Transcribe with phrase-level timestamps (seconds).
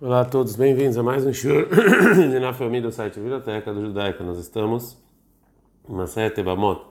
[0.00, 1.66] Olá a todos, bem-vindos a mais um show
[2.28, 4.24] de na família do site Biblioteca do Judaica.
[4.24, 4.98] Nós estamos
[5.88, 6.82] em Masayat Ebamot,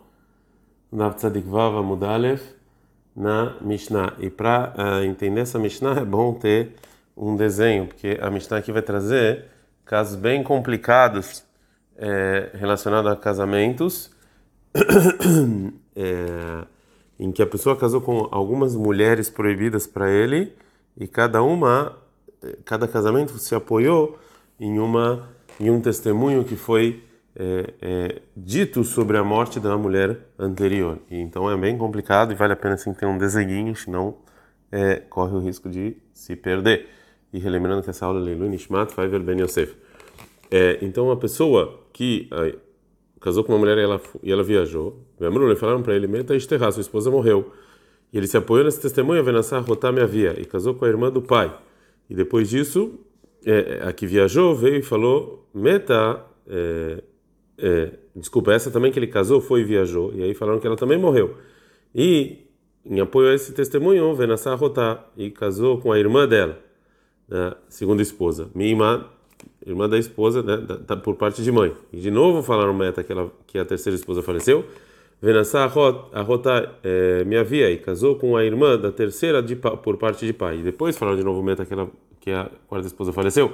[0.89, 2.42] na Tzadik Vav Amudalev,
[3.13, 4.13] na Mishnah.
[4.20, 6.76] E para uh, entender essa Mishnah é bom ter
[7.16, 9.47] um desenho, porque a Mishnah aqui vai trazer
[9.83, 11.44] casos bem complicados
[11.97, 14.12] é, relacionados a casamentos,
[15.94, 16.66] é,
[17.20, 20.54] em que a pessoa casou com algumas mulheres proibidas para ele
[20.98, 22.02] e cada uma
[22.66, 24.17] cada casamento se apoiou
[24.59, 27.04] em uma em um testemunho que foi
[27.35, 30.99] é, é, dito sobre a morte da mulher anterior.
[31.09, 34.18] E, então é bem complicado e vale a pena sim ter um desenho, senão
[34.71, 36.88] é, corre o risco de se perder.
[37.32, 39.76] E relembrando que essa aula é Leilu Nishmat Faivel Ben Yosef.
[40.52, 42.30] É, então uma pessoa que
[43.20, 44.99] casou com uma mulher e ela, e ela viajou,
[45.57, 47.52] falaram para ele, meta esterrar, sua esposa morreu.
[48.12, 51.21] E ele se apoiou nesse testemunho, Venassar Rotam Avia, e casou com a irmã do
[51.21, 51.52] pai.
[52.09, 52.99] E depois disso,
[53.45, 57.04] é, a que viajou veio e falou: Meta, é,
[57.57, 60.13] é, desculpa, essa também que ele casou foi e viajou.
[60.13, 61.35] E aí falaram que ela também morreu.
[61.93, 62.40] E,
[62.85, 66.59] em apoio a esse testemunho, Venassá Rotá, e casou com a irmã dela,
[67.27, 69.05] né, segunda esposa, minha irmã,
[69.65, 71.73] irmã da esposa, né, da, da, por parte de mãe.
[71.91, 74.65] E de novo falaram Meta que, ela, que a terceira esposa faleceu.
[75.23, 75.71] Venassá
[76.11, 80.33] Arrotá é, me havia e casou com a irmã da terceira de, por parte de
[80.33, 80.57] pai.
[80.59, 81.73] E depois falaram de novo meta que,
[82.19, 83.53] que a quarta esposa faleceu.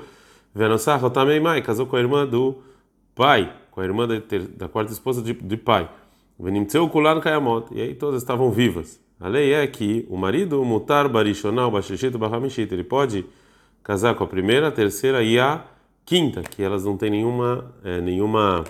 [0.52, 2.56] Venassá Arrotá Meimai casou com a irmã do
[3.14, 5.88] pai, com a irmã da, ter, da quarta esposa de, de pai.
[6.40, 7.68] Venimtseu Kulan Kayamot.
[7.72, 9.00] E aí todas estavam vivas.
[9.20, 13.24] A lei é que o marido, Mutar Barishonal Bashishit Bahamishit, ele pode
[13.84, 15.64] casar com a primeira, a terceira e a
[16.04, 18.64] quinta, que elas não têm nenhuma, é, nenhuma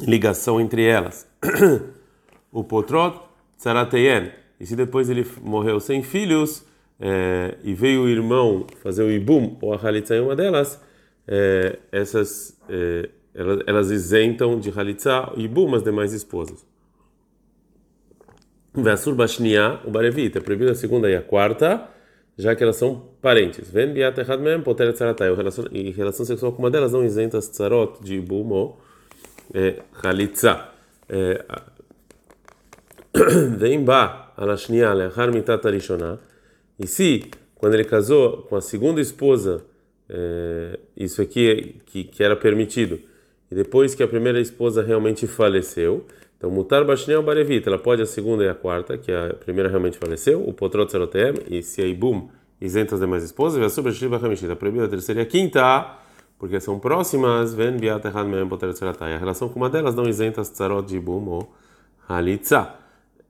[0.00, 1.26] ligação entre elas.
[2.52, 3.20] o potrot
[3.58, 4.32] tzarateyen.
[4.60, 6.64] E se depois ele morreu sem filhos
[7.00, 10.80] é, e veio o irmão fazer o ibum ou a halitza em uma delas,
[11.26, 16.64] é, essas é, elas, elas, isentam de halitza ibum as demais esposas.
[18.74, 21.88] Vesur bashnia o barevita, é proibido a segunda e a quarta,
[22.38, 23.70] já que elas são parentes.
[23.70, 25.28] Ven biat echad mem poteret tzaratai.
[25.72, 28.78] E relação sexual com uma delas não isenta as tzarot de ibum ou
[30.02, 30.68] halitza.
[33.58, 36.18] Vem ba alashnia lehar mitat arishona.
[36.78, 39.64] E se quando ele casou com a segunda esposa,
[40.08, 42.98] é, isso aqui que, que era permitido,
[43.50, 46.04] e depois que a primeira esposa realmente faleceu,
[46.36, 49.96] então mutar bashnia barevita, ela pode a segunda e a quarta, que a primeira realmente
[49.96, 52.28] faleceu, o potrot serotem, e se aí boom
[52.60, 55.62] isenta as demais esposas, e a sobre a proibida a terceira e a quinta
[56.42, 60.84] porque são próximas, ven biat mehem poter A relação com uma delas não isenta tzarot
[60.84, 61.54] de ibum ou
[62.08, 62.74] halitza.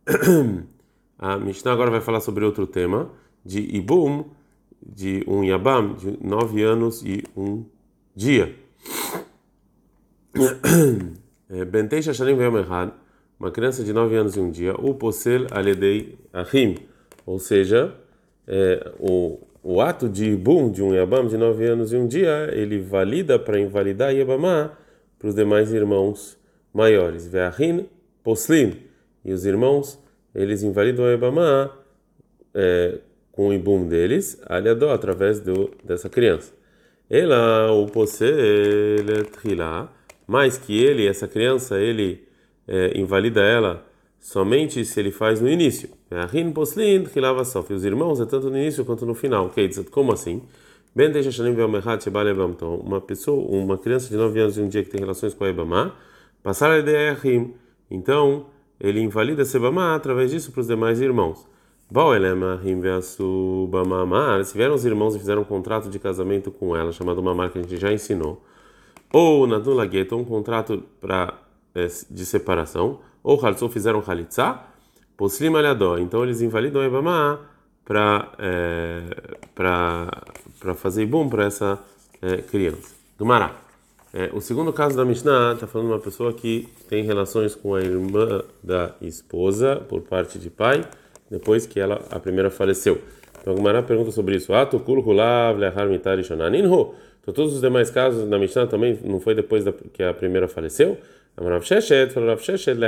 [1.18, 3.10] A Mishnah agora vai falar sobre outro tema,
[3.44, 4.30] de ibum,
[4.80, 7.66] de um yabam, de nove anos e um
[8.16, 8.56] dia.
[11.70, 12.92] Bentei shasharim ve'yom echad,
[13.38, 16.78] uma criança de nove anos e um dia, o posel aledei achim,
[17.26, 17.94] ou seja,
[18.46, 22.50] é, o o ato de Ibum, de um Yabam de nove anos e um dia,
[22.52, 24.76] ele valida para invalidar Yabamá
[25.18, 26.36] para os demais irmãos
[26.74, 27.28] maiores.
[27.28, 27.86] Ve'ahin
[28.24, 28.76] Poslin.
[29.24, 30.02] E os irmãos,
[30.34, 31.70] eles invalidam Yabamá
[32.52, 32.98] é,
[33.30, 36.52] com o Ibum deles, aliadó, através do, dessa criança.
[37.08, 39.92] Ela, o Poseletrilá,
[40.26, 42.26] mais que ele, essa criança, ele
[42.66, 43.91] é, invalida ela
[44.22, 45.90] somente se ele faz no início.
[47.16, 47.74] Lava sof.
[47.74, 49.52] Os irmãos é tanto no início quanto no final.
[49.90, 50.40] Como assim?
[50.94, 55.34] Ben então, uma pessoa, uma criança de 9 anos e um dia que tem relações
[55.34, 55.96] com a Ebamá,
[56.42, 57.54] passar a ideia Rim.
[57.90, 58.46] Então,
[58.78, 61.46] ele invalida esse Ebamá através disso para os demais irmãos.
[64.44, 67.58] Se vieram os irmãos e fizeram um contrato de casamento com ela, chamado Mamar, que
[67.58, 68.42] a gente já ensinou,
[69.12, 71.38] ou na Dula um contrato pra,
[71.74, 74.64] eh, de separação, ou Haltzou fizeram Halitzá,
[75.16, 75.98] Poslim Aliadó.
[75.98, 77.38] Então eles invalidam Ebamá
[77.84, 79.02] para é,
[79.54, 81.78] para fazer bom para essa
[82.20, 82.94] é, criança.
[83.18, 83.56] Gumará.
[84.14, 87.74] É, o segundo caso da Mishnah está falando de uma pessoa que tem relações com
[87.74, 90.84] a irmã da esposa por parte de pai,
[91.30, 93.00] depois que ela a primeira faleceu.
[93.40, 94.52] Então Gumará pergunta sobre isso.
[96.22, 96.94] Shonaninho.
[97.22, 100.46] Então todos os demais casos da Mishnah também não foi depois da, que a primeira
[100.46, 100.98] faleceu?
[101.36, 102.78] Amarav Sheshet, Rav Sheshet.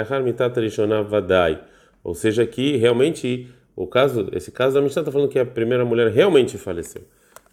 [2.03, 5.85] Ou seja, que realmente o caso, esse caso da Mishnah está falando que a primeira
[5.85, 7.03] mulher realmente faleceu.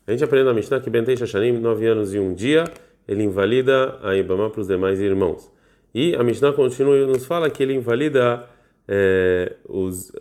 [0.05, 2.65] A gente aprende na Mishnah que Bentei Shashanim, nove anos e um dia,
[3.07, 5.51] ele invalida a Ibama para os demais irmãos.
[5.93, 8.45] E a Mishnah continua e nos fala que ele invalida
[8.87, 10.11] é, os,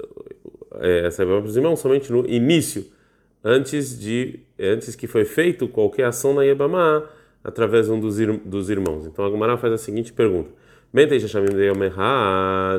[0.81, 2.87] é, essa Ibama para os irmãos somente no início
[3.43, 7.09] antes de antes que foi feito qualquer ação na Yebamá
[7.43, 9.07] através de um dos, ir, dos irmãos.
[9.07, 10.51] Então a Gemara faz a seguinte pergunta: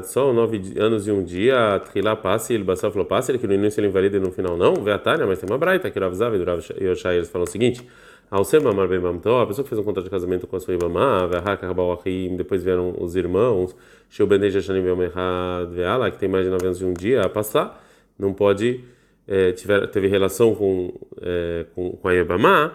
[0.04, 3.54] só nove anos e um dia, Trilá passe, ele basal falou passe, ele que no
[3.54, 6.36] início ele invalida e no final não, Veatária, mas tem uma braita, que Rav Zav
[6.36, 7.88] e Yoshai, eles falam o seguinte:
[8.32, 10.60] ao ser mamar bem mamtó, a pessoa que fez um contrato de casamento com a
[10.60, 11.28] sua mamá,
[12.38, 13.76] depois vieram os irmãos,
[15.70, 17.84] Veala, que tem mais de nove anos e um dia a passar,
[18.18, 18.86] não pode,
[19.28, 22.74] é, tiver, teve relação com, é, com, com a Yabamá,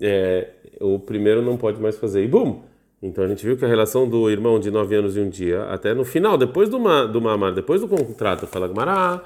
[0.00, 0.48] é,
[0.84, 2.60] o primeiro não pode mais fazer Ibum.
[3.02, 5.64] Então a gente viu que a relação do irmão de nove anos e um dia,
[5.64, 6.78] até no final, depois do,
[7.08, 9.22] do mamar, depois do contrato, fala Gmará,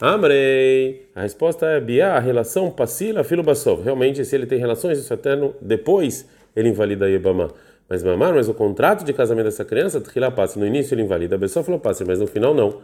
[0.00, 1.06] Amrei.
[1.14, 3.84] A resposta é Bia, a relação passila, filo basov.
[3.84, 7.50] Realmente, se ele tem relações, isso até no, depois ele invalida Yebamá.
[7.88, 10.58] Mas mamar, mas o contrato de casamento dessa criança, Tchila passa.
[10.58, 12.80] No início ele invalida Bessof falou passe, mas no final não.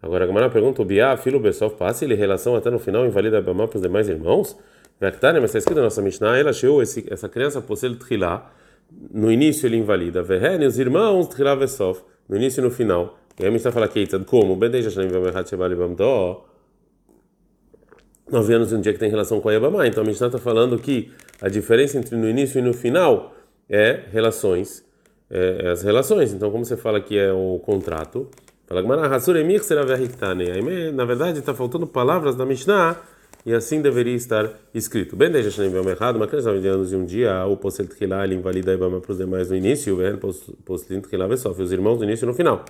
[0.00, 3.36] Agora a Gamara pergunta: o Bia, filo Bessof passe, ele relação até no final invalida
[3.36, 4.56] Yebamá para os demais irmãos?
[5.00, 8.50] Vectane, mas está escrito na nossa Mishnah, ela achou essa criança possui Tchila
[9.12, 13.18] no início ele invalida Verhen, os irmãos Tchila Vesof, no início e no final.
[13.38, 14.54] E a Mishnah fala que como?
[14.56, 14.90] Ben Deja
[18.30, 19.86] Nove anos e um dia que tem relação com a Yabamá.
[19.86, 21.12] Então a Mishnah está falando que
[21.42, 23.34] a diferença entre no início e no final
[23.68, 24.84] é relações,
[25.30, 26.32] é, é as relações.
[26.32, 28.28] Então, como você fala que é o contrato,
[28.66, 28.88] fala que
[30.92, 32.98] na verdade está faltando palavras da Mishnah
[33.44, 35.14] e assim deveria estar escrito.
[35.16, 38.36] Bem, deixa eu errado, uma criança de anos e um dia, o posel tchilá, ele
[38.36, 42.04] invalida a Ibama para os demais no início, o posel tchilá sofre os irmãos no
[42.04, 42.64] início e no final.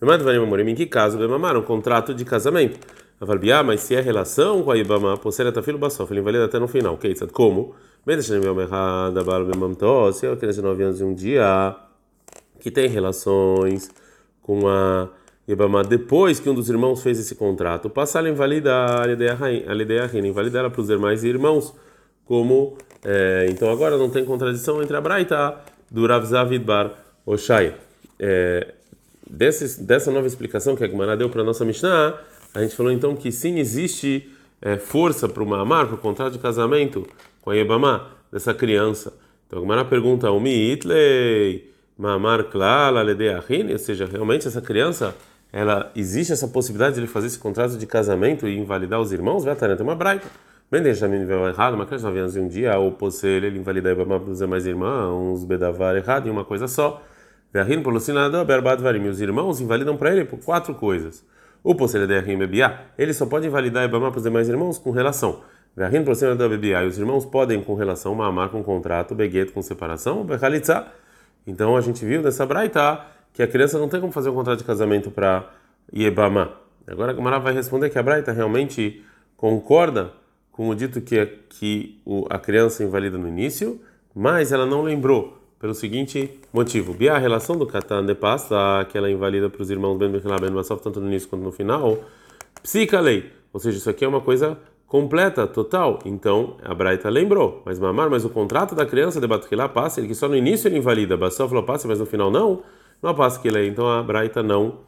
[0.00, 2.78] Em que caso, Bemamar, um contrato de casamento.
[3.18, 6.68] Avalbiá, mas se é relação com a Ibama, posel tafilo basof, ele invalida até no
[6.68, 6.98] final.
[7.32, 7.74] Como?
[8.04, 9.18] Bem, deixa eu errado,
[10.12, 11.74] se é uma criança de 9 anos e um dia,
[12.60, 13.90] que tem relações
[14.42, 15.08] com a
[15.48, 20.60] Yebamá, depois que um dos irmãos fez esse contrato, passa a invalidar a ideia invalidar
[20.60, 21.72] ela para os demais irmãos,
[22.24, 25.56] como é, então agora não tem contradição entre a Braita
[25.88, 26.92] do Rav Zavid Bar
[27.24, 27.74] Oshaya.
[28.18, 28.74] É,
[29.28, 32.18] desse, dessa nova explicação que a Gemara deu para a nossa Mishnah,
[32.52, 34.28] a gente falou então que sim existe
[34.60, 37.06] é, força para o Maamar, para o contrato de casamento
[37.42, 39.12] com a Yebamá, dessa criança.
[39.46, 45.14] Então a Gemara pergunta, o Miitlei, Maamar Klala, Ledeahin, ou seja, realmente essa criança
[45.52, 49.44] ela existe essa possibilidade de ele fazer esse contrato de casamento e invalidar os irmãos?
[49.44, 50.26] Vai estar uma braita.
[50.70, 53.44] Bem, deixa mim ver errado, uma criança de 9 anos e um dia, ou possuir
[53.44, 57.00] ele invalidar os demais irmãos, bedavar errado em uma coisa só.
[57.52, 59.06] Verrin por lucinador, berbad varim.
[59.08, 61.24] Os irmãos invalidam para ele por quatro coisas.
[61.62, 65.42] O possuir derrim bebiá, ele só pode invalidar Ibama para os demais irmãos com relação.
[65.76, 69.62] Verrin por lucinador bebiá, e os irmãos podem com relação, mamar com contrato, begueto com
[69.62, 70.86] separação, berralitza.
[71.46, 73.04] Então a gente viu nessa braita
[73.36, 75.50] que a criança não tem como fazer um contrato de casamento para
[75.94, 76.52] Yebama.
[76.86, 79.04] Agora a Gamara vai responder que a Braita realmente
[79.36, 80.10] concorda
[80.50, 82.00] com o dito que, que
[82.30, 83.78] a criança invalida no início,
[84.14, 86.94] mas ela não lembrou, pelo seguinte motivo.
[86.94, 88.56] Bia, a relação do Katan de pasta,
[88.88, 91.52] que ela invalida para os irmãos Ben Bechilá Ben Basov, tanto no início quanto no
[91.52, 91.98] final,
[92.62, 93.30] psica lei.
[93.52, 94.56] Ou seja, isso aqui é uma coisa
[94.86, 95.98] completa, total.
[96.06, 97.60] Então, a Braita lembrou.
[97.66, 100.68] Mas Mamar, mas o contrato da criança de Batrilá passa, ele que só no início
[100.68, 102.62] ele invalida, Basov passa, mas no final não.
[103.02, 104.80] Não passa que ele então a Braita não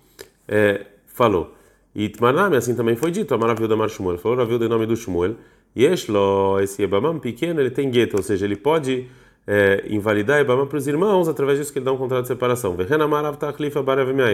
[0.47, 1.55] é, falou.
[1.95, 4.87] E Tmanami, assim também foi dito, a maravilha da Mar Shmuel, falou a em nome
[4.87, 5.35] do Shmuel,
[5.77, 9.09] Yeshlo, esse Ebamam pequeno, ele tem gueto, ou seja, ele pode
[9.47, 12.77] é, invalidar Ebamam para os irmãos, através disso que ele dá um contrato de separação.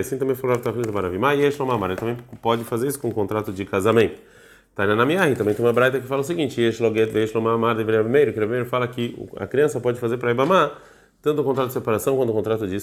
[0.00, 3.52] Assim também falou Avtachlifa Baravimai, Yeshlo Mamar, ele também pode fazer isso com um contrato
[3.52, 4.20] de casamento.
[4.75, 7.84] Taina Namiahi, também tem uma braita que fala o seguinte: Yeshlo Get, Yeshlo Mamar, de
[7.84, 10.72] Meiro, que Meiro fala que a criança pode fazer para Ebamar
[11.25, 12.76] tanto o contrato de separação quanto o contrato de,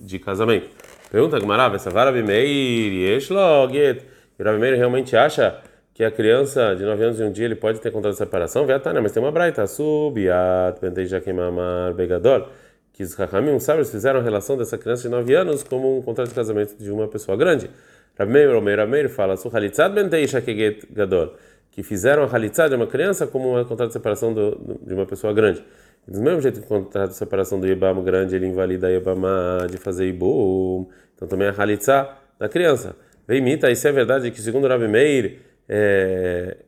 [0.00, 0.70] de casamento.
[1.10, 4.02] Pergunta Gmará, essa vara Bimeir, Yeshloget.
[4.38, 5.60] E Rabi Meir realmente acha
[5.92, 8.66] que a criança de 9 anos e um dia ele pode ter contrato de separação?
[8.66, 12.48] Viatana, mas tem uma braita, subiat, pentei jaquemamar, begador.
[12.94, 16.02] Que os Rahamim, os sábios, fizeram a relação dessa criança de 9 anos como um
[16.02, 17.70] contrato de casamento de uma pessoa grande.
[18.18, 21.34] Rabi Meir, Rabi Meir fala, su halitzat pentei jaqueget gadol.
[21.70, 25.34] Que fizeram a halitzat de uma criança como um contrato de separação de uma pessoa
[25.34, 25.62] grande.
[26.06, 29.66] Do mesmo jeito que o contrato de separação do Ibama grande ele invalida a Ibama
[29.68, 32.08] de fazer Ibum, então também a Halitza
[32.38, 32.94] da criança.
[33.26, 36.58] Vem mita, isso é verdade que segundo Rabi Meir, é,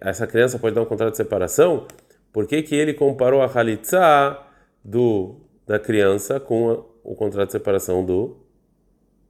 [0.00, 1.88] essa criança pode dar um contrato de separação?
[2.32, 4.38] Por que, que ele comparou a Halitza
[4.84, 8.36] do, da criança com a, o contrato de separação do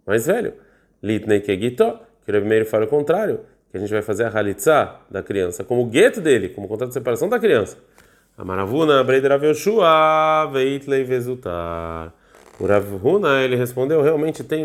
[0.07, 0.53] mais velho?
[1.03, 3.41] Litnei Kegito, que o Rabi Meir fala o contrário,
[3.71, 6.89] que a gente vai fazer a Halitza da criança como o gueto dele, como contrato
[6.89, 7.79] de separação da criança.
[8.39, 12.15] Amaravuna, Breider Avyoshua, Veitlei Vezutar.
[12.61, 14.65] O Ravuna, ele respondeu, realmente tem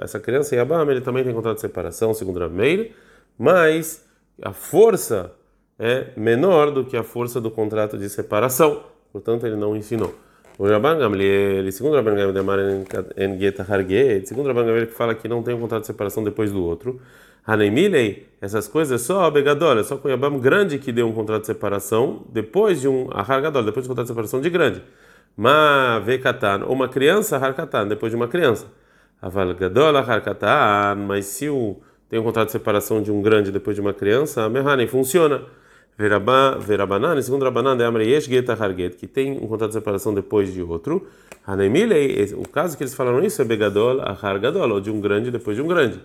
[0.00, 2.92] essa criança Yabam, ele também tem contrato de separação, segundo o Rav Meir,
[3.38, 4.04] mas
[4.42, 5.32] a força
[5.78, 8.82] é menor do que a força do contrato de separação.
[9.12, 10.14] Portanto, ele não ensinou.
[10.58, 12.32] O Rabban Gamliel, segundo o Rabban Gamliel,
[14.24, 17.00] segundo Rabban Gamliel, que fala que não tem um contrato de separação depois do outro.
[17.46, 21.42] Hanemilei, essas coisas é só Begadol, é só com Yabam grande que deu um contrato
[21.42, 24.82] de separação depois de um Hargadol, depois de um contrato de separação de grande.
[25.36, 28.66] Ma Vekatan, ou uma criança Harkatan, depois de uma criança.
[29.20, 31.76] Aval Gadol Harkatan, mas se o,
[32.08, 35.42] tem um contrato de separação de um grande depois de uma criança, Mehane funciona.
[35.96, 40.52] Verabanan, segundo Rabanan, de Amre Yesh Geta Harget, que tem um contrato de separação depois
[40.52, 41.06] de outro.
[41.46, 45.56] Hanemilei, o caso que eles falaram isso é Begadol Hargadol, ou de um grande depois
[45.56, 46.00] de um grande.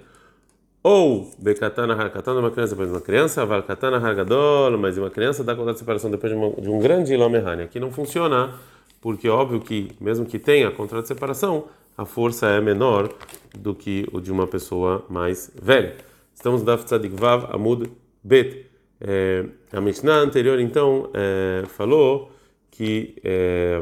[0.84, 5.56] Ou Bekatana Harkatana, uma criança depois de uma criança, Valkatana Hargadol, mas uma criança dá
[5.56, 7.64] contrato de separação depois de, uma, de um grande Lomehane.
[7.64, 8.54] Aqui não funciona,
[9.02, 11.66] porque é óbvio que, mesmo que tenha contrato de separação,
[11.98, 13.10] a força é menor
[13.58, 15.96] do que o de uma pessoa mais velha.
[16.34, 17.92] Estamos da Tzadik Vav Amud
[18.24, 18.68] Bet.
[19.02, 22.32] É, a Mishnah anterior, então, é, falou
[22.70, 23.82] que é,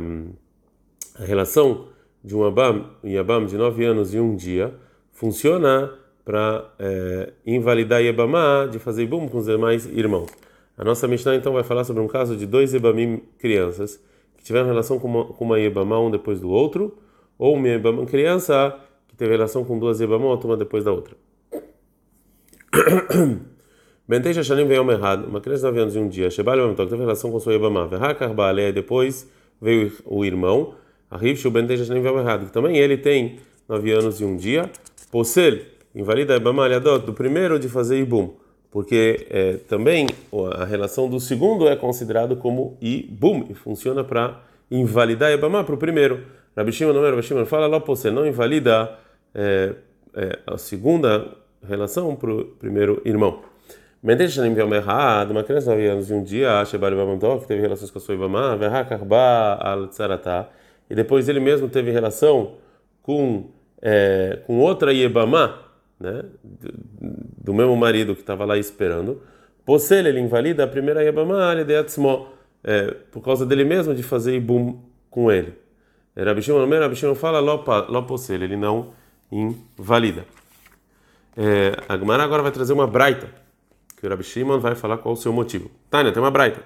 [1.19, 1.87] a relação
[2.23, 4.73] de um Abam e Abam de nove anos e um dia
[5.11, 5.93] funciona
[6.25, 10.29] para é, invalidar Yebamá de fazer Ibum com os demais irmãos.
[10.75, 14.03] A nossa Mishnah então vai falar sobre um caso de dois Yebamim crianças
[14.35, 16.97] que tiveram relação com uma, com uma Yebamá um depois do outro,
[17.37, 18.75] ou uma Yebamá criança
[19.07, 21.15] que teve relação com duas Yebamot uma depois da outra.
[24.07, 26.97] Bentei Shanim veio errado, uma criança de 9 anos e um dia, Shebal Yom teve
[26.97, 29.27] relação com sua Yebamá, Verhakar Baalei, depois
[29.61, 30.75] veio o irmão,
[31.09, 33.39] Arriv Shu Bentei Shanim veio errado, que também ele tem
[33.69, 34.69] 9 anos e um dia,
[35.11, 35.59] Possel,
[35.95, 38.33] invalida Ibama Aliadot, do primeiro de fazer Ibum,
[38.69, 40.07] porque é, também
[40.53, 45.77] a relação do segundo é considerado como Ibum, e funciona para invalidar Ibama para o
[45.77, 46.25] primeiro.
[46.55, 48.97] Rabi Shimon, não Rabi Shimon fala, lá você não invalida
[49.33, 49.73] é,
[50.13, 51.25] é, a segunda
[51.67, 53.41] relação para o primeiro irmão.
[54.01, 57.61] Mentechanim viu errado, uma criança de 9 anos e um dia, Shebali Babamtok, que teve
[57.61, 60.47] relações com a sua Ibama, Verhakarba al Tsaratá,
[60.89, 62.53] e depois ele mesmo teve relação
[63.01, 63.49] com,
[63.81, 65.64] é, com outra Ibama,
[65.99, 66.23] né,
[67.37, 69.21] do mesmo marido que estava lá esperando,
[69.65, 72.27] Possel, ele invalida a primeira Yabamá, de Atzmo,
[72.63, 75.53] é, por causa dele mesmo de fazer Ibum com ele.
[76.15, 78.93] Rabi Shimon, Rabi Shimon fala, Ló Possel, ele não
[79.31, 80.25] invalida.
[81.35, 83.27] É, a Gemara agora vai trazer uma braita,
[83.97, 85.69] que o Rabi Shimon vai falar qual o seu motivo.
[85.89, 86.61] Tânia, tem uma braita.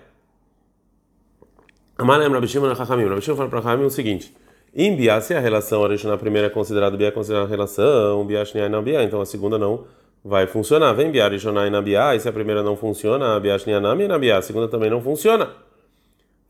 [1.98, 2.74] Amalem Rabi Shimon.
[2.74, 4.36] Rabi Shimon fala para Chachamim o seguinte,
[4.76, 8.70] em Bia, se a relação a primeira é considerada Bia, é considerada relação, Bia Shniai
[8.70, 9.86] na Bia, então a segunda não
[10.24, 10.94] vai funcionar.
[10.94, 14.38] Vem Bia Rishonai na Bia, e se a primeira não funciona, Bia Shniai na Bia,
[14.38, 15.50] a segunda também não funciona.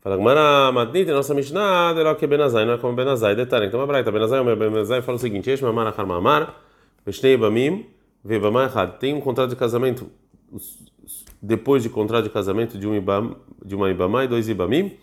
[0.02, 3.36] Fala Gmara, Madnit, nossa Mishnah, de que Benazai, não é como Benazai.
[3.36, 6.54] Detalhe, então, a Braita, Benazai, o meu Benazai fala o seguinte: Esh Mamar Achar Mamar,
[7.04, 7.84] Beshnei Bamim,
[8.24, 8.98] Vebamar Echad.
[8.98, 10.10] Tem um contrato de casamento,
[11.42, 14.96] depois de contrato de casamento de, um ibam, de uma Ibamá e dois Ibamim,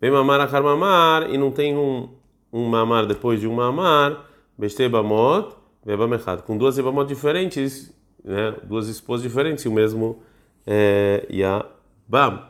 [0.00, 2.08] vem Mamar Achar Mamar, e não tem um
[2.52, 4.26] um mamar depois de um mamar,
[4.58, 5.54] bestebamot,
[5.84, 10.22] vebamechad, com duas ebamot diferentes, né, duas esposas diferentes, o mesmo
[10.66, 12.42] é, yabam,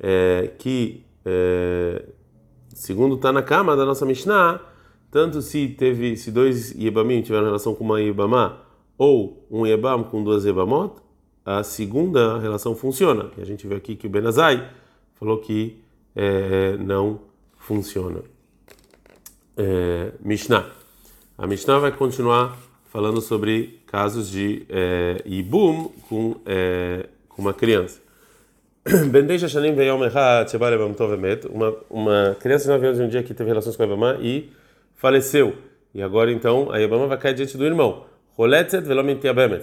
[0.00, 2.04] é, que é,
[2.68, 4.60] segundo está na cama da nossa Mishnah,
[5.10, 8.60] tanto se teve, se dois yebamim tiveram relação com uma yebamá,
[8.96, 10.94] ou um yebam com duas yebamot,
[11.44, 13.30] a segunda relação funciona.
[13.36, 14.70] E a gente vê aqui que o Benazai
[15.14, 15.82] falou que
[16.14, 17.20] é, não
[17.58, 18.22] funciona
[19.56, 20.66] é, Mishnah.
[21.36, 22.58] A Mishnah vai continuar
[22.92, 28.00] falando sobre casos de é, Ibum com, é, com uma criança.
[31.48, 34.50] uma, uma criança de 9 anos um dia que teve relações com a Ibama e
[34.94, 35.56] faleceu.
[35.94, 38.06] E agora então a Ibama vai cair diante do irmão.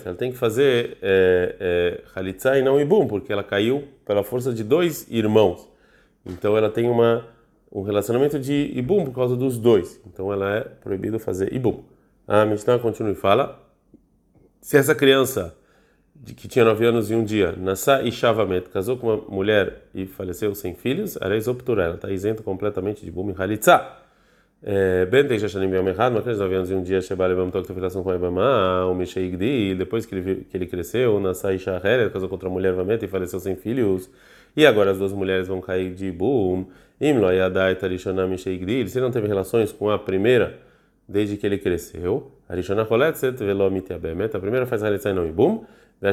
[0.05, 4.63] Ela tem que fazer é, é, e não Ibum, porque ela caiu pela força de
[4.63, 5.67] dois irmãos.
[6.25, 7.25] Então ela tem uma
[7.71, 10.01] um relacionamento de ibum por causa dos dois.
[10.05, 11.83] Então ela é proibido fazer ibum.
[12.27, 13.59] A Mishnah continua e fala:
[14.61, 15.55] se essa criança
[16.15, 19.83] de, que tinha nove anos e um dia, Nasa e Shavamet, casou com uma mulher
[19.93, 23.97] e faleceu sem filhos, Areis optura, ela está isenta completamente de ibum e halitza.
[24.61, 27.33] É, ben tem Shashanim Yom Echad, uma criança de nove anos e um dia, Shebale
[27.33, 31.17] Bam Tok, teve relação com a Ibama, o Mesheigdi, depois que ele, que ele cresceu,
[31.21, 34.09] Nasa e Shaher, casou com outra mulher, Vamet, e faleceu sem filhos,
[34.57, 36.11] e agora as duas mulheres vão cair de
[36.99, 38.87] ibum.
[38.87, 40.59] Se não teve relações com a primeira
[41.07, 42.55] desde que ele cresceu, a
[44.39, 45.63] primeira faz halitzah e não ibum,
[46.01, 46.07] e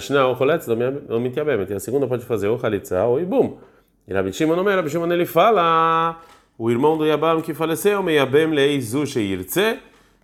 [1.75, 3.59] a segunda pode fazer ou halitzah ou ibum.
[4.07, 6.21] E Rabi Shimon não é, Rabi Shimon ele fala,
[6.57, 9.79] o irmão do Yabam que faleceu, Meyabem leizu sheirtze,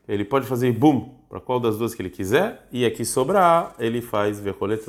[0.09, 4.00] ele pode fazer ibum para qual das duas que ele quiser, e aqui sobrar, ele
[4.00, 4.81] faz vecholet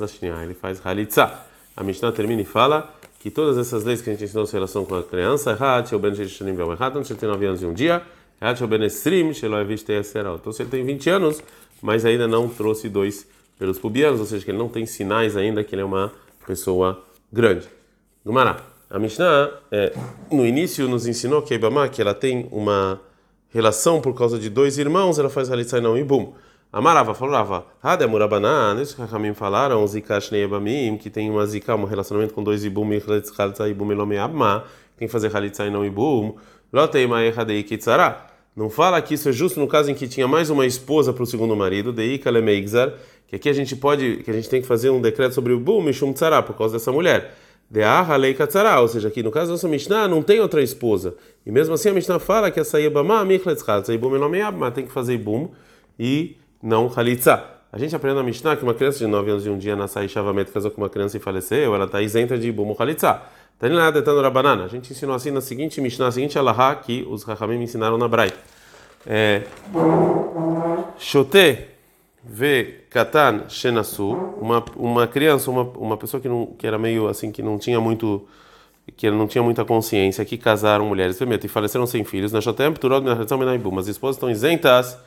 [0.44, 1.46] ele faz halitzah.
[1.76, 4.84] A Mishnah termina e fala que todas essas leis que a gente ensinou em relação
[4.84, 7.64] com a criança, errado, o Ben Vel errado, então se ele tem 9 anos e
[7.64, 8.02] um dia,
[8.38, 11.42] errado, o Ben Esrim, Então se ele tem 20 anos,
[11.80, 13.26] mas ainda não trouxe dois
[13.58, 16.12] pelos pubianos, ou seja, que ele não tem sinais ainda que ele é uma
[16.46, 17.02] pessoa
[17.32, 17.66] grande.
[18.26, 18.62] Gumará.
[18.90, 19.94] A Mishnah, é,
[20.30, 23.00] no início, nos ensinou que a Ibama, que ela tem uma
[23.48, 26.34] relação por causa de dois irmãos, ela faz Halitzai não e bum.
[26.74, 31.84] Amarava, falava, Hademurabanan, isso que a Kamim falaram, Zikash Neibamim, que tem uma Zika, um
[31.84, 32.90] relacionamento com dois Ibum,
[33.38, 34.64] Halitzai Ibum Elome Abma,
[34.96, 36.34] tem que fazer Halitzai não Ibum,
[36.72, 38.26] Lotei Maehadei Kitzara.
[38.56, 41.22] Não fala que isso é justo no caso em que tinha mais uma esposa para
[41.22, 42.92] o segundo marido, Deika Lemeigzar,
[43.28, 45.60] que aqui a gente pode, que a gente tem que fazer um decreto sobre o
[45.60, 47.36] Bum Mishum Tzara, por causa dessa mulher.
[47.70, 51.14] Deaha lei katzara, ou seja, aqui no caso da nossa Mishnah não tem outra esposa.
[51.46, 54.40] E mesmo assim a Mishnah fala que essa Ibama Michletzchat, Ibum Elome
[54.74, 55.50] tem que fazer Ibum
[55.96, 57.44] e não Halitza.
[57.70, 59.86] A gente aprende na Mishnah que uma criança de 9 anos de um dia na
[59.86, 63.20] Shavamet casou com uma criança e faleceu, ela está isenta de Ibum Halitza.
[63.58, 64.64] Tanilada etano rabanana.
[64.64, 68.08] A gente ensinou assim na seguinte Mishnah, na seguinte Alaha, que os Rahamim ensinaram na
[68.08, 68.32] Brai.
[69.06, 69.42] É,
[70.98, 71.58] Shote
[72.22, 77.30] ve katan shenasu, uma uma criança, uma, uma pessoa que não que era meio assim
[77.30, 78.26] que não tinha muito
[78.96, 82.72] que não tinha muita consciência, que casaram mulheres primeiro e faleceram sem filhos, na shotem
[82.72, 83.04] turod
[83.38, 84.98] menaibum, as esposas estão isentas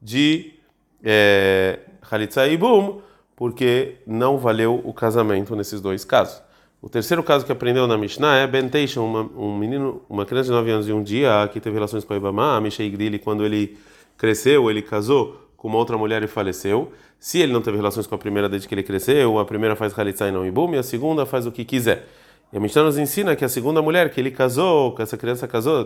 [0.00, 0.57] de
[1.02, 3.00] é, Halitza e Ibum,
[3.36, 6.42] porque não valeu o casamento nesses dois casos.
[6.80, 10.52] O terceiro caso que aprendeu na Mishnah é Ben Teishon, um menino, uma criança de
[10.52, 13.76] 9 anos e um dia que teve relações com a Ibama, Mishei Gdili, quando ele
[14.16, 16.92] cresceu, ele casou com uma outra mulher e faleceu.
[17.18, 19.96] Se ele não teve relações com a primeira desde que ele cresceu, a primeira faz
[19.98, 22.06] Halitza e não Ibum, e a segunda faz o que quiser.
[22.52, 25.48] E a Mishnah nos ensina que a segunda mulher que ele casou, que essa criança
[25.48, 25.84] casou,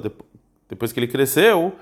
[0.68, 1.72] depois que ele cresceu,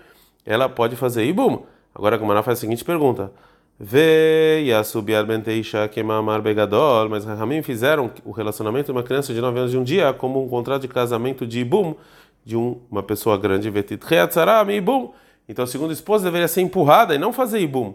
[0.46, 1.64] ela pode fazer Ibum.
[2.00, 3.30] Agora a Gumara faz a seguinte pergunta:
[3.78, 9.58] Veia subiar benteisha queimar begadol, mas Rahamim fizeram o relacionamento de uma criança de 9
[9.58, 11.94] anos de um dia como um contrato de casamento de ibum
[12.42, 14.02] de um, uma pessoa grande, vetit
[14.74, 15.12] ibum.
[15.46, 17.92] Então a segunda esposa deveria ser empurrada e não fazer ibum.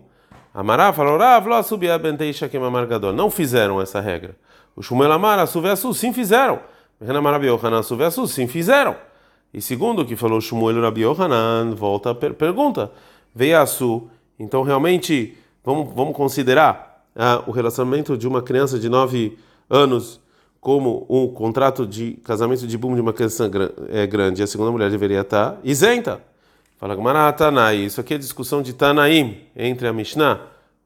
[0.53, 3.11] Amará falou: Rav, lo subiar benteisha queimar gadol.
[3.11, 4.35] Não fizeram essa regra.
[4.75, 6.59] O Shmuel Amar, Suveasu, sim fizeram.
[7.03, 8.95] Renamar Abiohanan, Suveasu, sim fizeram.
[9.51, 12.91] E segundo o que falou Shmuel Rabi Yohanan, volta a per pergunta
[13.35, 14.09] veiaçu.
[14.39, 19.37] Então, realmente, vamos, vamos considerar ah, o relacionamento de uma criança de 9
[19.69, 20.21] anos
[20.61, 23.51] como um contrato de casamento de boom de uma criança
[23.89, 24.41] é, grande.
[24.41, 26.19] A segunda mulher deveria estar isenta.
[26.79, 27.77] Fala Gamara Tanai.
[27.77, 30.41] Isso aqui é discussão de Tanaim entre a Mishnah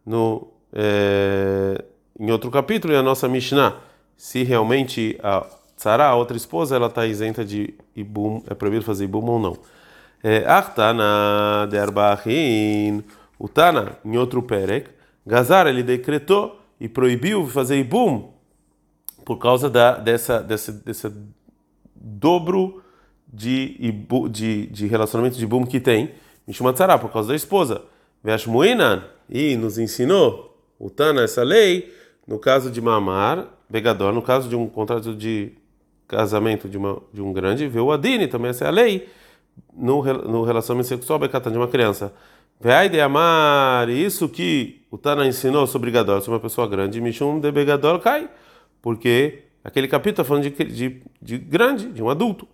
[0.06, 1.82] no, é,
[2.20, 3.78] em outro capítulo e a nossa Mishnah.
[4.18, 5.46] Se realmente a
[5.78, 9.58] Tzara, a outra esposa, ela está isenta de ibum, é proibido fazer ibum ou não.
[10.46, 13.04] Achtana de Arbachin,
[13.38, 14.90] o Tana, em outro Perek,
[15.26, 18.32] Gazar, ele decretou e proibiu fazer Ibum
[19.24, 21.14] por causa da, dessa, dessa, dessa
[21.96, 22.82] dobro
[23.32, 23.94] de,
[24.30, 26.12] de, de relacionamento de Ibum que tem,
[26.48, 27.84] Mishumatzara, por causa da esposa.
[28.24, 31.94] Veshmuinan, e nos ensinou o Tana essa lei
[32.28, 35.52] no caso de Mamar, Begador, no caso de um contrato de
[36.08, 39.08] casamento de, uma, de um grande, vê o Adine, também essa é a lei
[39.74, 42.14] no, no relacionamento sexual becatan de uma criança.
[42.60, 47.40] Vai de amar isso que o Tana ensinou sobre Gadol, sobre uma pessoa grande, Mishum
[47.40, 48.30] de Begadol cai,
[48.82, 52.46] porque aquele capítulo está falando de, de, de, grande, de um adulto.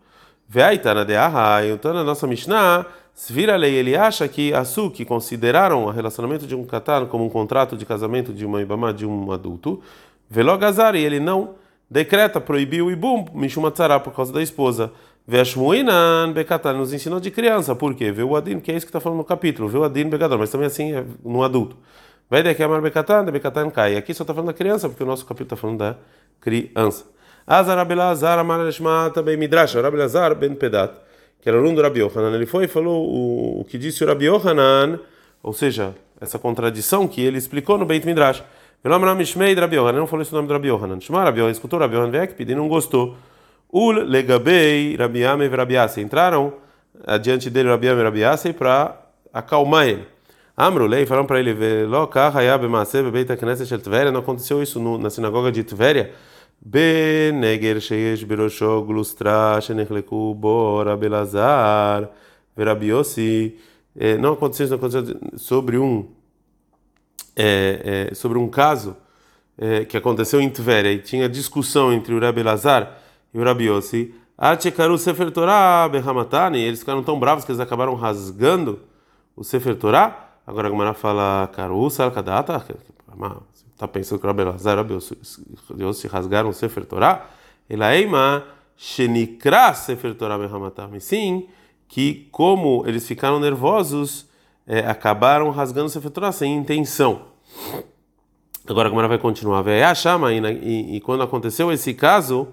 [0.48, 2.86] Vai Tana de Ahai, o Tana, nossa Mishnah,
[3.32, 7.30] vira lei, ele acha que Asu, que consideraram o relacionamento de um Katan como um
[7.30, 9.82] contrato de casamento de uma Ibama de um adulto,
[10.30, 11.56] Velogazar, e ele não
[11.90, 13.64] decreta, proibiu o Ibum, Mishum
[14.04, 14.92] por causa da esposa.
[15.28, 18.12] Veshmuinan Bekatan nos ensinou de criança, por quê?
[18.12, 20.38] Vê o Adin, que é isso que está falando no capítulo, vê o Adin Bekatan,
[20.38, 21.76] mas também assim é no adulto.
[22.30, 23.98] Vai daqui a Bekatan, Bekatan cai.
[23.98, 25.96] Aqui só está falando da criança, porque o nosso capítulo está falando da
[26.40, 27.06] criança.
[27.46, 30.94] Azar Abelazar Amarashma também Midrash, Rabelazar Ben Pedat,
[31.40, 34.08] que era aluno do Rabi Yohanan, ele foi e falou o, o que disse o
[34.08, 35.00] Rabi Yohanan,
[35.44, 38.44] ou seja, essa contradição que ele explicou no Beit Midrash.
[38.84, 41.00] Ele não falou esse nome do Rabi Yohanan.
[41.00, 43.16] Shema Rabi Yohanan, escutou Rabi Yohanan, veio e não gostou.
[43.76, 46.00] Ul legabei Rabiame e Rabiase.
[46.00, 46.54] Entraram
[47.06, 48.02] adiante dele Rabiame
[48.48, 49.02] e para
[49.34, 50.08] acalmar ele.
[50.56, 51.54] Amru lei falaram para ele.
[54.14, 56.14] Não aconteceu isso no, na sinagoga de Tveria.
[56.62, 62.10] Beneger sheyesh birosho glustra shenechleku bo Rabelazar
[62.56, 63.58] verabiosi.
[64.22, 64.80] Não aconteceu isso,
[65.36, 66.08] sobre um
[67.36, 68.96] é, é, sobre um caso
[69.58, 73.04] é, que aconteceu em Tveria e tinha discussão entre o Rabelazar
[73.36, 77.94] e o Rabi Yossi, Achekaru Sefer Torah Behamatani, eles ficaram tão bravos que eles acabaram
[77.96, 78.80] rasgando
[79.36, 80.30] o Sefer Torah.
[80.48, 82.66] Agora a Gemara fala, Karu Salkadata,
[83.74, 85.00] está pensando que o Rabi Lazar e o
[85.70, 87.26] Rabi Yossi rasgaram o Sefer Torah?
[87.70, 88.46] Elaima
[88.78, 90.98] shenikra sefer Torah behamatam.
[91.00, 91.48] Sim,
[91.90, 94.30] que como eles ficaram nervosos,
[94.66, 97.24] é, acabaram rasgando o sefer Torah sem intenção.
[98.66, 99.64] Agora a Gemara vai continuar.
[99.68, 102.48] e, e quando aconteceu esse caso,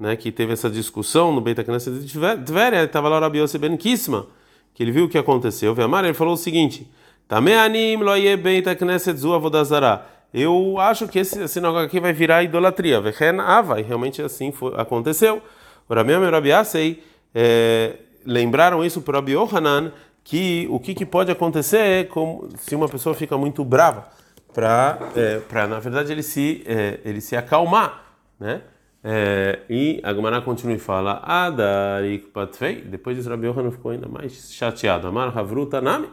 [0.00, 3.58] né, que teve essa discussão no Beit HaKnesset de Tveria, estava lá o Rabi Yosef
[3.58, 4.26] Ben Kisma,
[4.72, 5.74] que ele viu o que aconteceu.
[5.74, 6.90] Veamar, ele falou o seguinte:
[7.28, 10.06] Tameanim lo Beit HaKnesset zu avodazara.
[10.32, 13.00] Eu acho que esse sinagoga aqui vai virar idolatria.
[13.00, 15.42] Vechen ava, e realmente assim foi, aconteceu.
[15.88, 17.02] O Rabi o Rabi Asei
[17.34, 19.92] é, lembraram isso para o Rabi Yohanan,
[20.24, 24.08] que o que, que pode acontecer é como, se uma pessoa fica muito brava
[24.54, 28.04] para, é, na verdade, ele se, é, ele se acalmar,
[28.38, 28.62] né?
[29.02, 32.82] É, e a Gemara continua e fala, Adarik Patvei.
[32.82, 35.06] Depois disso, Rabi Yohanan ficou ainda mais chateado.
[35.06, 36.08] Amar Havruta Nami.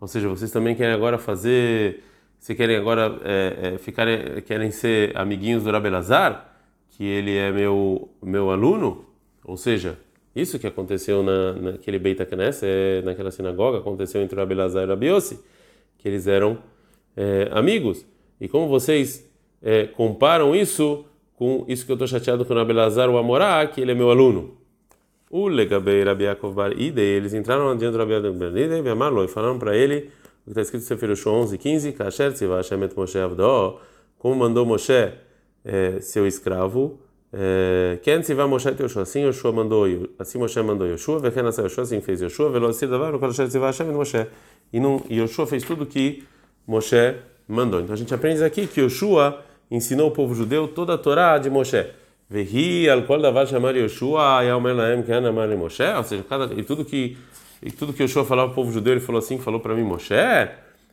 [0.00, 2.04] Ou seja, vocês também querem agora fazer,
[2.38, 4.06] se querem agora é, é, ficar,
[4.42, 6.54] querem ser amiguinhos do Rabi Lazar,
[6.90, 9.06] que ele é meu meu aluno.
[9.44, 9.98] Ou seja,
[10.36, 14.82] isso que aconteceu na, naquele Beit Knesset, é, naquela sinagoga, aconteceu entre o Rabi Lazar
[14.82, 15.40] e o Rabi Yossi,
[15.98, 16.58] que eles eram
[17.16, 18.06] é, amigos.
[18.40, 19.28] E como vocês
[19.60, 21.04] é, comparam isso
[21.38, 24.10] com isso que eu estou chateado com o Abelazar, o Amorá, que ele é meu
[24.10, 24.58] aluno?
[25.30, 28.82] O Legabei Rabi Yaakov Bar Ide, eles entraram diante do Rabi Yaakov Bar Ide
[29.24, 30.10] e falaram para ele
[30.44, 33.78] o que está escrito em Sefer 11, 15, Kasher Tziva Hashem et Moshe Avdo,
[34.18, 35.12] como mandou Moshe,
[35.64, 36.98] é, seu escravo,
[38.02, 39.86] Ken Tziva Moshe et Yoshua, assim Yoshua mandou,
[40.18, 43.46] assim Moshe mandou Yoshua, Veken Asa Yoshua, assim fez Yoshua, Velo Asir Davar, o Kasher
[43.46, 44.26] Tziva Hashem et Moshe.
[44.72, 44.80] E
[45.14, 46.24] Yoshua fez tudo que
[46.66, 47.14] Moshe
[47.46, 47.80] mandou.
[47.80, 51.50] Então a gente aprende aqui que Yoshua ensinou o povo judeu toda a Torá de
[51.50, 51.86] Moshe.
[52.30, 55.82] Vehi al kol davar chamar Yoshua yaomer laem que amar Moshe.
[55.96, 57.16] Ou seja, cada, e tudo que
[57.62, 59.82] e tudo que Yoshua falava para o povo judeu, ele falou assim, falou para mim
[59.82, 60.14] Moshe.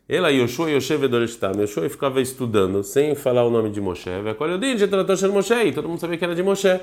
[0.07, 1.51] Ela Yoshua Yoshe Vedoreshtam.
[1.59, 4.09] Yoshua ficava estudando sem falar o nome de Moshe.
[4.23, 5.53] Vekolodin de tratou Moshe.
[5.53, 6.79] E todo mundo sabia que era de Moshe.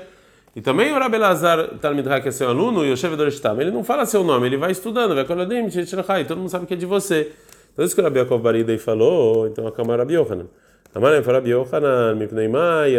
[0.55, 3.59] E também o Rabi Lazar Talmid que é seu aluno, Yoshe Vedoreshtam.
[3.59, 5.15] Ele não fala seu nome, ele vai estudando.
[5.15, 7.31] De E todo mundo sabe que é de você.
[7.73, 10.45] Então isso que o Rabi Yaakov Barida falou, então a Kamar Rabi Yohanan.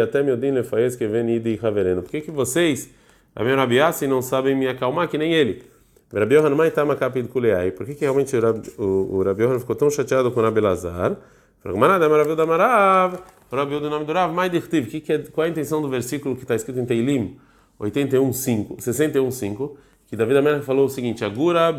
[0.03, 0.51] Até meu din
[0.97, 2.01] que.
[2.01, 2.89] Por que que vocês,
[3.35, 5.63] Rabi Rabi Yassi, não sabem me acalmar que nem ele?
[6.09, 6.25] Por
[7.85, 8.35] que que realmente
[8.77, 11.15] o Rabi ficou tão chateado com o Rabi Lazar?
[11.63, 11.77] Do
[13.89, 14.05] nome.
[15.01, 17.37] Que é, qual é a intenção do versículo que está escrito em Teilim
[17.79, 19.77] 81:5, 61:5?
[20.07, 21.71] que Davi Amelech falou o seguinte: Agura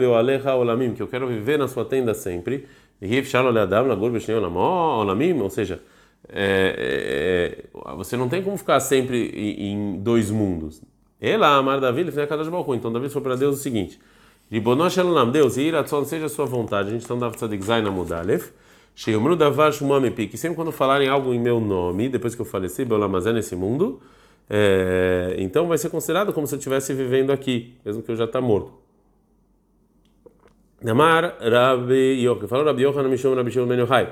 [0.57, 2.67] olamim, que eu quero viver na sua tenda sempre.
[5.41, 5.81] Ou seja,
[6.29, 10.83] é, é, você não tem como ficar sempre em, dois mundos.
[11.21, 12.75] Ela, amar Davi, ele fez a de balcão.
[12.75, 13.99] Então Davi falou para Deus o seguinte:
[14.51, 16.89] Ribonosh Elam, Deus, Iratzon, seja a sua vontade.
[16.89, 18.53] A gente então dava Tzadik Zain Amudalef.
[18.95, 22.83] Sheomru Davar Shumamepi, que sempre quando falarem algo em meu nome, depois que eu faleci,
[22.83, 24.01] Beolamazé nesse mundo,
[24.49, 28.25] é, então vai ser considerado como se eu estivesse vivendo aqui, mesmo que eu já
[28.25, 28.73] está morto.
[30.83, 34.09] Namar Rabbi Yochanan, falou Rabbi Yochanan Mishom Rabbi Shimon Ben Yochai.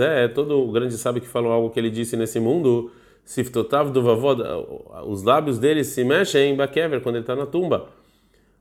[0.00, 2.92] É todo o grande sábio que falou algo que ele disse nesse mundo.
[3.24, 4.40] Siftotav do Vavod,
[5.06, 7.88] os lábios dele se mexem em Bakever quando ele está na tumba.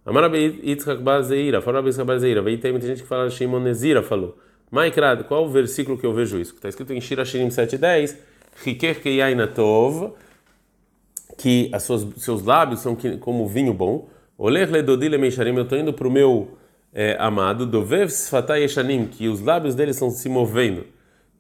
[0.06, 2.42] Amar Rabbi Yitzhak Bazeira, falou Rabbi Yitzhak Bazeira.
[2.42, 4.38] Veio tem muita gente que fala Shimon Nezira, falou.
[4.72, 6.56] Maikrad, qual o versículo que eu vejo isso?
[6.56, 8.18] Está escrito em Shira Shirim 7:10
[11.38, 14.10] que as suas, seus lábios são como vinho bom.
[14.38, 16.58] Oler ledodile meisharim, eu estou indo para o meu
[16.94, 20.86] é, amado, dovev sfatai eshanim, que os lábios dele estão se movendo.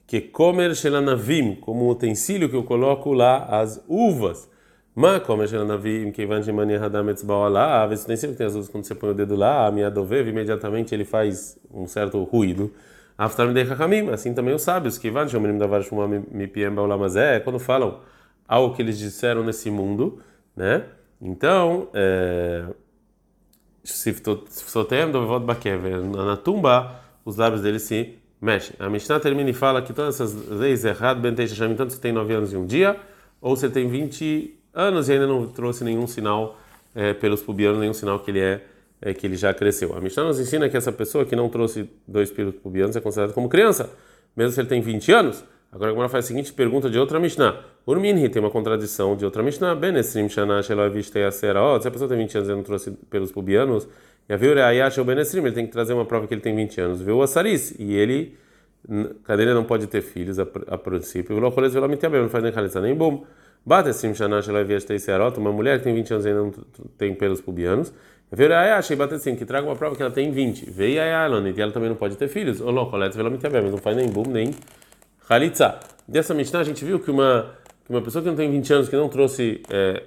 [0.08, 4.50] Que comer shelanavim, como um utensílio que eu coloco lá as uvas.
[4.96, 8.68] Ma comer shelanavim, que van shemani hadam etzbao lá, esse utensílio que tem as uvas,
[8.68, 12.74] quando você põe o dedo lá, a minha dovev, imediatamente ele faz um certo ruído.
[13.16, 18.00] Aftar me assim também os sábios, que van shomerim davar shumam mipiem baulamazé, quando falam
[18.48, 20.20] algo que eles disseram nesse mundo,
[20.56, 20.84] né?
[21.22, 21.90] Então,
[23.91, 28.76] Siftotem dovevot bakever, na tumba, os lábios deles se mexem.
[28.80, 32.12] A Mishnah termina e fala que todas essas leis errado, ben teixacham, tanto você tem
[32.12, 33.00] 9 anos e um dia,
[33.41, 36.60] ou você tem 20 anos e ainda não trouxe nenhum sinal
[36.93, 38.63] é, pelos pubianos, nenhum sinal que ele é
[39.02, 39.95] é que ele já cresceu.
[39.95, 43.34] A Mishnah nos ensina que essa pessoa que não trouxe dois pilos pubianos é considerada
[43.34, 43.89] como criança,
[44.36, 45.43] mesmo se ele tem 20 anos.
[45.72, 47.60] Agora a Gemara faz a seguinte pergunta de outra Mishnah.
[47.86, 49.76] Urminhi tem uma contradição de outra Mishnah.
[49.76, 51.62] Benestrim shanash eloavistei asera.
[51.62, 53.88] Oh, se a pessoa tem 20 anos e não trouxe pelos pubianos,
[54.30, 56.56] e a viu ayash ou benestrim, ele tem que trazer uma prova que ele tem
[56.56, 57.02] 20 anos.
[57.02, 58.38] Viu a saris, e ele,
[59.28, 61.36] ele não pode ter filhos a, a princípio.
[61.36, 63.26] O locoles velomitiabem, não faz nem caliça nem bom.
[63.66, 66.52] Batestrim shanash eloavistei serot, uma mulher que tem 20 anos e ainda não
[66.98, 67.94] tem pelos pubianos.
[68.32, 70.70] Veio a achei assim, que traga uma prova que ela tem 20.
[70.70, 72.60] Veio a Alon, e ela também não pode ter filhos.
[72.60, 74.54] Não, coleta pela mas não faz nem boom, nem
[75.28, 75.80] Khalitza.
[76.08, 77.54] Dessa Mishnah a gente viu que uma
[77.88, 80.04] que uma pessoa que não tem 20 anos, que não trouxe é,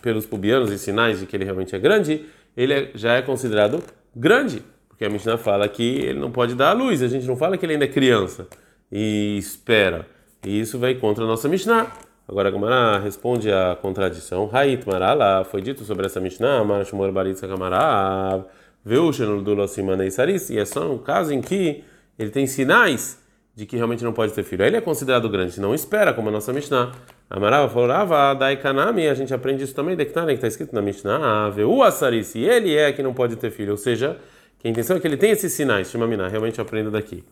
[0.00, 2.24] pelos pubianos e sinais de que ele realmente é grande,
[2.56, 3.82] ele é, já é considerado
[4.16, 7.36] grande, porque a Mishnah fala que ele não pode dar a luz, a gente não
[7.36, 8.48] fala que ele ainda é criança
[8.90, 10.06] e espera.
[10.42, 11.92] E isso vai contra a nossa Mishnah.
[12.26, 14.48] Agora a Gamara responde a contradição.
[14.50, 18.46] Hait Marala, foi dito sobre essa Mishnah, Marashmor Baritza Gamara,
[18.82, 21.84] Veushenul Simanei Saris, e é só um caso em que
[22.18, 23.19] ele tem sinais
[23.60, 24.64] de que realmente não pode ter filho.
[24.64, 26.92] Ele é considerado grande, não espera, como a nossa Mishnah.
[27.28, 31.50] Amarava falava, Dai Kanami, a gente aprende isso também, Dektanen, que está escrito na Mishnah,
[31.50, 34.16] Veu Asaris, e ele é que não pode ter filho, ou seja,
[34.58, 37.22] que a intenção é que ele tem esses sinais, chama Miná, realmente eu aprendo daqui.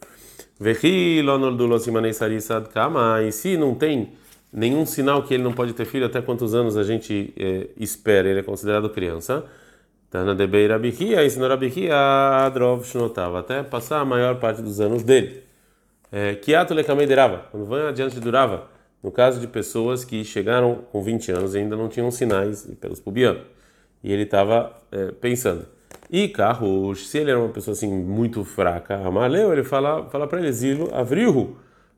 [0.61, 4.13] Vehi Lonoldulo Simanei Saris Adkama, e se não tem
[4.53, 8.29] nenhum sinal que ele não pode ter filho, até quantos anos a gente é, espera,
[8.29, 9.47] ele é considerado criança.
[10.11, 11.95] Tana de Beirabihia, ensinou Rabihia
[12.45, 15.48] Adrov Shnotava, até passar a maior parte dos anos dele.
[16.43, 18.69] Kiato Lekamei Derava, quando vai adiante do Rava,
[19.03, 23.01] no caso de pessoas que chegaram com 20 anos e ainda não tinham sinais pelos
[23.01, 23.43] pubianos.
[24.03, 25.67] E ele estava é, pensando.
[26.11, 30.39] E Carros, se ele era uma pessoa assim muito fraca, amaleu, ele fala, fala para
[30.39, 31.57] ele, Zilo, avriu,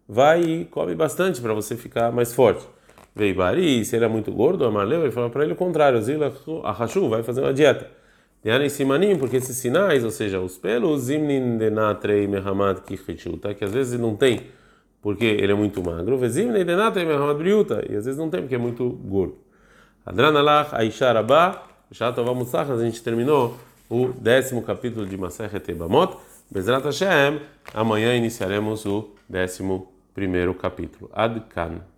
[0.08, 2.66] vai e come bastante para você ficar mais forte.
[3.14, 6.24] Veibari, se ele é muito gordo, amaleu, ele fala para ele o contrário, Zilo,
[6.64, 7.99] ahachu, vai fazer uma dieta.
[8.44, 11.08] Yanim simanim, porque esses sinais, ou seja, os pelos,
[13.54, 14.46] que às vezes não tem,
[15.02, 16.18] porque ele é muito magro,
[17.36, 19.36] briuta, e às vezes não tem, porque é muito gordo.
[20.06, 20.70] Adranalach,
[21.12, 23.58] Rabá, Shatova a gente terminou
[23.90, 26.16] o décimo capítulo de Masechet Ebamot,
[26.50, 27.40] Bezrat Hashem,
[27.74, 31.10] amanhã iniciaremos o décimo primeiro capítulo.
[31.12, 31.90] Ad Kan.